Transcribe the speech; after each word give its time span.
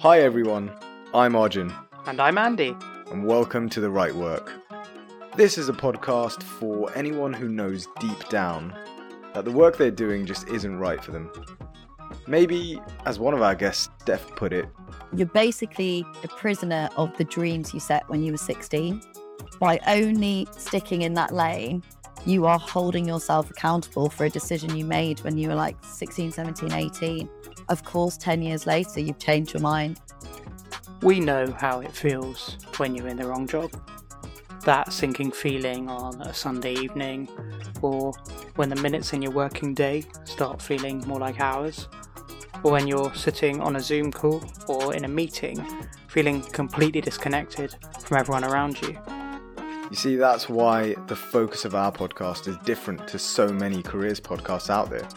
Hi 0.00 0.20
everyone, 0.20 0.70
I'm 1.14 1.36
Arjun, 1.36 1.72
And 2.06 2.20
I'm 2.20 2.38
Andy. 2.38 2.74
and 3.10 3.24
welcome 3.24 3.68
to 3.70 3.80
The 3.80 3.90
Right 3.90 4.14
Work. 4.14 4.52
This 5.36 5.58
is 5.58 5.68
a 5.68 5.72
podcast 5.72 6.42
for 6.42 6.90
anyone 6.94 7.32
who 7.32 7.48
knows 7.48 7.86
deep 7.98 8.28
down 8.28 8.74
that 9.34 9.44
the 9.44 9.50
work 9.50 9.76
they're 9.76 9.90
doing 9.90 10.26
just 10.26 10.48
isn't 10.48 10.78
right 10.78 11.02
for 11.02 11.12
them. 11.12 11.30
Maybe, 12.26 12.80
as 13.06 13.18
one 13.18 13.34
of 13.34 13.42
our 13.42 13.54
guests, 13.54 13.88
Steph, 14.00 14.26
put 14.36 14.52
it, 14.52 14.66
You're 15.14 15.26
basically 15.26 16.04
a 16.24 16.28
prisoner 16.28 16.88
of 16.96 17.16
the 17.16 17.24
dreams 17.24 17.74
you 17.74 17.80
set 17.80 18.08
when 18.08 18.22
you 18.22 18.32
were 18.32 18.38
16. 18.38 19.00
By 19.58 19.80
only 19.86 20.46
sticking 20.56 21.02
in 21.02 21.14
that 21.14 21.34
lane, 21.34 21.82
you 22.26 22.46
are 22.46 22.58
holding 22.58 23.06
yourself 23.06 23.50
accountable 23.50 24.08
for 24.10 24.24
a 24.24 24.30
decision 24.30 24.76
you 24.76 24.84
made 24.84 25.20
when 25.20 25.36
you 25.38 25.48
were 25.48 25.54
like 25.54 25.76
16, 25.84 26.32
17, 26.32 26.72
18. 26.72 27.28
Of 27.70 27.84
course, 27.84 28.16
10 28.16 28.42
years 28.42 28.66
later, 28.66 28.98
you've 28.98 29.20
changed 29.20 29.54
your 29.54 29.62
mind. 29.62 30.00
We 31.02 31.20
know 31.20 31.52
how 31.52 31.80
it 31.80 31.92
feels 31.92 32.58
when 32.78 32.96
you're 32.96 33.06
in 33.06 33.16
the 33.16 33.28
wrong 33.28 33.46
job. 33.46 33.70
That 34.64 34.92
sinking 34.92 35.30
feeling 35.30 35.88
on 35.88 36.20
a 36.20 36.34
Sunday 36.34 36.74
evening, 36.74 37.28
or 37.80 38.12
when 38.56 38.70
the 38.70 38.76
minutes 38.76 39.12
in 39.12 39.22
your 39.22 39.30
working 39.30 39.72
day 39.72 40.02
start 40.24 40.60
feeling 40.60 40.98
more 41.06 41.20
like 41.20 41.40
hours, 41.40 41.86
or 42.64 42.72
when 42.72 42.88
you're 42.88 43.14
sitting 43.14 43.60
on 43.60 43.76
a 43.76 43.80
Zoom 43.80 44.10
call 44.10 44.42
or 44.66 44.92
in 44.92 45.04
a 45.04 45.08
meeting 45.08 45.64
feeling 46.08 46.42
completely 46.42 47.00
disconnected 47.00 47.76
from 48.00 48.18
everyone 48.18 48.44
around 48.44 48.82
you. 48.82 48.98
You 49.90 49.96
see, 49.96 50.16
that's 50.16 50.48
why 50.48 50.94
the 51.06 51.16
focus 51.16 51.64
of 51.64 51.76
our 51.76 51.92
podcast 51.92 52.48
is 52.48 52.56
different 52.58 53.06
to 53.08 53.18
so 53.18 53.48
many 53.48 53.80
careers 53.80 54.20
podcasts 54.20 54.70
out 54.70 54.90
there. 54.90 55.08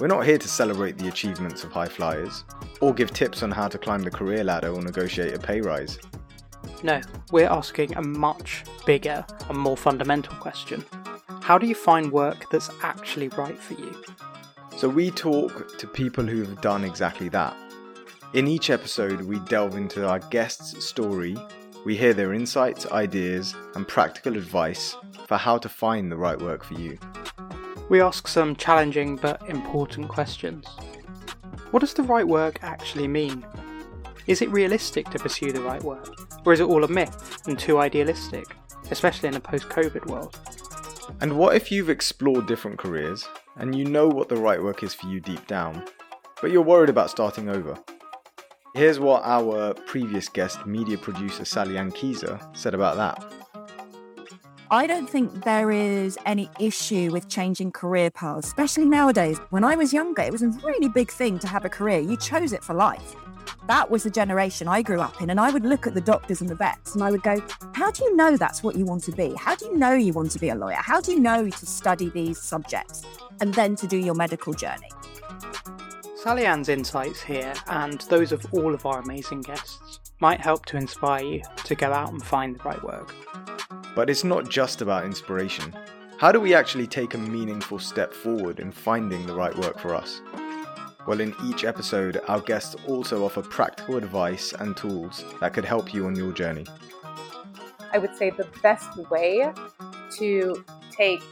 We're 0.00 0.08
not 0.08 0.26
here 0.26 0.38
to 0.38 0.48
celebrate 0.48 0.98
the 0.98 1.06
achievements 1.06 1.62
of 1.62 1.70
high 1.70 1.86
flyers, 1.86 2.44
or 2.80 2.92
give 2.92 3.12
tips 3.12 3.44
on 3.44 3.52
how 3.52 3.68
to 3.68 3.78
climb 3.78 4.02
the 4.02 4.10
career 4.10 4.42
ladder 4.42 4.70
or 4.70 4.82
negotiate 4.82 5.34
a 5.34 5.38
pay 5.38 5.60
rise. 5.60 5.98
No, 6.82 7.00
we're 7.30 7.48
asking 7.48 7.96
a 7.96 8.02
much 8.02 8.64
bigger 8.86 9.24
and 9.48 9.56
more 9.56 9.76
fundamental 9.76 10.34
question. 10.36 10.84
How 11.42 11.58
do 11.58 11.66
you 11.66 11.76
find 11.76 12.10
work 12.10 12.50
that's 12.50 12.70
actually 12.82 13.28
right 13.28 13.58
for 13.58 13.74
you? 13.74 14.02
So 14.76 14.88
we 14.88 15.12
talk 15.12 15.78
to 15.78 15.86
people 15.86 16.24
who 16.24 16.40
have 16.40 16.60
done 16.60 16.84
exactly 16.84 17.28
that. 17.28 17.56
In 18.32 18.48
each 18.48 18.70
episode, 18.70 19.20
we 19.22 19.38
delve 19.40 19.76
into 19.76 20.08
our 20.08 20.18
guest's 20.18 20.84
story, 20.84 21.36
we 21.84 21.96
hear 21.96 22.14
their 22.14 22.32
insights, 22.32 22.86
ideas, 22.86 23.54
and 23.76 23.86
practical 23.86 24.36
advice 24.36 24.96
for 25.28 25.36
how 25.36 25.58
to 25.58 25.68
find 25.68 26.10
the 26.10 26.16
right 26.16 26.40
work 26.40 26.64
for 26.64 26.74
you. 26.74 26.98
We 27.88 28.00
ask 28.00 28.28
some 28.28 28.56
challenging 28.56 29.16
but 29.16 29.46
important 29.48 30.08
questions. 30.08 30.66
What 31.70 31.80
does 31.80 31.94
the 31.94 32.02
right 32.02 32.26
work 32.26 32.58
actually 32.62 33.08
mean? 33.08 33.44
Is 34.26 34.40
it 34.40 34.50
realistic 34.50 35.10
to 35.10 35.18
pursue 35.18 35.52
the 35.52 35.60
right 35.60 35.82
work? 35.82 36.16
Or 36.46 36.52
is 36.52 36.60
it 36.60 36.64
all 36.64 36.84
a 36.84 36.88
myth 36.88 37.46
and 37.46 37.58
too 37.58 37.78
idealistic, 37.78 38.44
especially 38.90 39.28
in 39.28 39.34
a 39.34 39.40
post 39.40 39.68
COVID 39.68 40.06
world? 40.06 40.38
And 41.20 41.36
what 41.36 41.56
if 41.56 41.70
you've 41.70 41.90
explored 41.90 42.46
different 42.46 42.78
careers 42.78 43.28
and 43.56 43.74
you 43.74 43.84
know 43.84 44.08
what 44.08 44.28
the 44.28 44.36
right 44.36 44.62
work 44.62 44.82
is 44.82 44.94
for 44.94 45.06
you 45.08 45.20
deep 45.20 45.46
down, 45.46 45.84
but 46.40 46.50
you're 46.50 46.62
worried 46.62 46.90
about 46.90 47.10
starting 47.10 47.50
over? 47.50 47.76
Here's 48.74 48.98
what 48.98 49.22
our 49.24 49.74
previous 49.74 50.28
guest, 50.28 50.66
media 50.66 50.96
producer 50.96 51.44
Sally 51.44 51.74
Ankiza, 51.74 52.56
said 52.56 52.74
about 52.74 52.96
that. 52.96 53.43
I 54.74 54.88
don't 54.88 55.08
think 55.08 55.44
there 55.44 55.70
is 55.70 56.18
any 56.26 56.50
issue 56.58 57.12
with 57.12 57.28
changing 57.28 57.70
career 57.70 58.10
paths, 58.10 58.48
especially 58.48 58.86
nowadays. 58.86 59.38
When 59.50 59.62
I 59.62 59.76
was 59.76 59.92
younger, 59.92 60.22
it 60.22 60.32
was 60.32 60.42
a 60.42 60.48
really 60.64 60.88
big 60.88 61.12
thing 61.12 61.38
to 61.38 61.46
have 61.46 61.64
a 61.64 61.68
career. 61.68 62.00
You 62.00 62.16
chose 62.16 62.52
it 62.52 62.64
for 62.64 62.74
life. 62.74 63.14
That 63.68 63.88
was 63.88 64.02
the 64.02 64.10
generation 64.10 64.66
I 64.66 64.82
grew 64.82 65.00
up 65.00 65.22
in. 65.22 65.30
And 65.30 65.38
I 65.38 65.52
would 65.52 65.64
look 65.64 65.86
at 65.86 65.94
the 65.94 66.00
doctors 66.00 66.40
and 66.40 66.50
the 66.50 66.56
vets 66.56 66.94
and 66.94 67.04
I 67.04 67.12
would 67.12 67.22
go, 67.22 67.40
How 67.72 67.92
do 67.92 68.02
you 68.02 68.16
know 68.16 68.36
that's 68.36 68.64
what 68.64 68.74
you 68.74 68.84
want 68.84 69.04
to 69.04 69.12
be? 69.12 69.32
How 69.38 69.54
do 69.54 69.66
you 69.66 69.76
know 69.76 69.92
you 69.92 70.12
want 70.12 70.32
to 70.32 70.40
be 70.40 70.48
a 70.48 70.56
lawyer? 70.56 70.80
How 70.80 71.00
do 71.00 71.12
you 71.12 71.20
know 71.20 71.48
to 71.48 71.66
study 71.66 72.08
these 72.08 72.40
subjects 72.40 73.04
and 73.40 73.54
then 73.54 73.76
to 73.76 73.86
do 73.86 73.96
your 73.96 74.14
medical 74.14 74.54
journey? 74.54 74.90
Sally 76.16 76.46
Ann's 76.46 76.68
insights 76.68 77.22
here, 77.22 77.54
and 77.68 78.00
those 78.00 78.32
of 78.32 78.44
all 78.50 78.74
of 78.74 78.86
our 78.86 78.98
amazing 78.98 79.42
guests, 79.42 80.00
might 80.18 80.40
help 80.40 80.66
to 80.66 80.76
inspire 80.76 81.22
you 81.22 81.42
to 81.62 81.76
go 81.76 81.92
out 81.92 82.10
and 82.10 82.20
find 82.24 82.56
the 82.56 82.64
right 82.64 82.82
work. 82.82 83.14
But 83.94 84.10
it's 84.10 84.24
not 84.24 84.48
just 84.48 84.82
about 84.82 85.04
inspiration. 85.04 85.74
How 86.18 86.32
do 86.32 86.40
we 86.40 86.54
actually 86.54 86.86
take 86.86 87.14
a 87.14 87.18
meaningful 87.18 87.78
step 87.78 88.12
forward 88.12 88.60
in 88.60 88.72
finding 88.72 89.26
the 89.26 89.34
right 89.34 89.56
work 89.56 89.78
for 89.78 89.94
us? 89.94 90.20
Well, 91.06 91.20
in 91.20 91.34
each 91.44 91.64
episode, 91.64 92.20
our 92.28 92.40
guests 92.40 92.76
also 92.88 93.24
offer 93.24 93.42
practical 93.42 93.96
advice 93.96 94.52
and 94.52 94.76
tools 94.76 95.24
that 95.40 95.52
could 95.52 95.64
help 95.64 95.92
you 95.92 96.06
on 96.06 96.16
your 96.16 96.32
journey. 96.32 96.66
I 97.92 97.98
would 97.98 98.16
say 98.16 98.30
the 98.30 98.48
best 98.62 98.96
way 99.10 99.52
to 100.18 100.64
take 100.90 101.22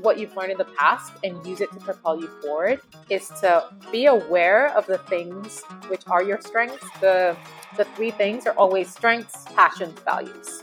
what 0.00 0.18
you've 0.18 0.36
learned 0.36 0.52
in 0.52 0.58
the 0.58 0.64
past 0.64 1.12
and 1.24 1.44
use 1.46 1.60
it 1.60 1.72
to 1.72 1.80
propel 1.80 2.20
you 2.20 2.28
forward 2.42 2.80
is 3.10 3.28
to 3.40 3.68
be 3.90 4.06
aware 4.06 4.76
of 4.76 4.86
the 4.86 4.98
things 4.98 5.62
which 5.88 6.02
are 6.08 6.22
your 6.22 6.40
strengths. 6.40 6.86
The 7.00 7.36
the 7.76 7.84
three 7.96 8.10
things 8.10 8.46
are 8.46 8.54
always 8.54 8.90
strengths, 8.90 9.44
passions, 9.54 9.98
values. 10.00 10.62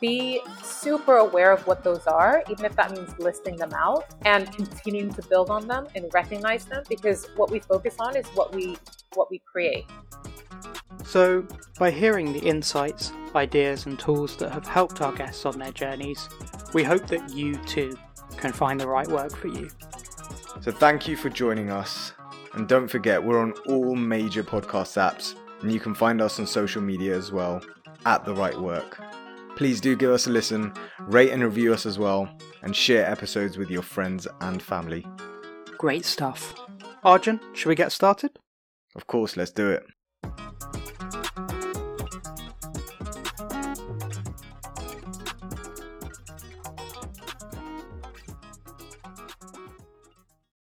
Be 0.00 0.40
super 0.62 1.16
aware 1.16 1.52
of 1.52 1.66
what 1.66 1.82
those 1.82 2.06
are, 2.06 2.44
even 2.48 2.64
if 2.64 2.76
that 2.76 2.92
means 2.92 3.18
listing 3.18 3.56
them 3.56 3.72
out 3.72 4.06
and 4.24 4.50
continuing 4.52 5.12
to 5.14 5.22
build 5.28 5.50
on 5.50 5.66
them 5.66 5.88
and 5.94 6.06
recognize 6.14 6.64
them 6.66 6.84
because 6.88 7.26
what 7.36 7.50
we 7.50 7.58
focus 7.58 7.96
on 7.98 8.16
is 8.16 8.26
what 8.28 8.54
we 8.54 8.76
what 9.14 9.30
we 9.30 9.40
create. 9.40 9.86
So, 11.04 11.46
by 11.78 11.90
hearing 11.90 12.32
the 12.32 12.40
insights, 12.40 13.12
ideas, 13.34 13.86
and 13.86 13.98
tools 13.98 14.36
that 14.36 14.52
have 14.52 14.66
helped 14.66 15.00
our 15.00 15.12
guests 15.12 15.46
on 15.46 15.58
their 15.58 15.72
journeys, 15.72 16.28
we 16.74 16.84
hope 16.84 17.06
that 17.06 17.30
you 17.34 17.56
too 17.64 17.96
can 18.36 18.52
find 18.52 18.80
the 18.80 18.86
right 18.86 19.08
work 19.08 19.34
for 19.36 19.48
you. 19.48 19.68
So 20.60 20.72
thank 20.72 21.06
you 21.06 21.16
for 21.16 21.30
joining 21.30 21.70
us. 21.70 22.12
And 22.54 22.68
don't 22.68 22.88
forget, 22.88 23.22
we're 23.22 23.40
on 23.40 23.52
all 23.66 23.94
major 23.94 24.42
podcast 24.42 24.96
apps, 24.96 25.34
and 25.62 25.72
you 25.72 25.80
can 25.80 25.94
find 25.94 26.20
us 26.20 26.38
on 26.38 26.46
social 26.46 26.82
media 26.82 27.16
as 27.16 27.30
well 27.30 27.62
at 28.06 28.24
The 28.24 28.34
Right 28.34 28.58
Work. 28.58 29.00
Please 29.58 29.80
do 29.80 29.96
give 29.96 30.12
us 30.12 30.28
a 30.28 30.30
listen, 30.30 30.72
rate 31.00 31.32
and 31.32 31.42
review 31.42 31.74
us 31.74 31.84
as 31.84 31.98
well, 31.98 32.28
and 32.62 32.76
share 32.76 33.10
episodes 33.10 33.58
with 33.58 33.68
your 33.68 33.82
friends 33.82 34.28
and 34.40 34.62
family. 34.62 35.04
Great 35.76 36.04
stuff. 36.04 36.54
Arjun, 37.02 37.40
should 37.54 37.68
we 37.68 37.74
get 37.74 37.90
started? 37.90 38.38
Of 38.94 39.08
course, 39.08 39.36
let's 39.36 39.50
do 39.50 39.68
it. 39.68 39.82